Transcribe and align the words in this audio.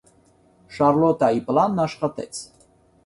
Շարլոտայի 0.77 1.43
պլանն 1.51 1.85
աշխատեց։ 1.87 2.41